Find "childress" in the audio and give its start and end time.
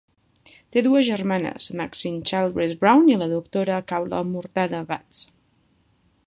2.31-2.73